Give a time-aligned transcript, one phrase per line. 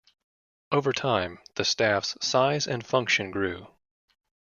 [0.71, 3.67] Over time, the staff's size and function grew.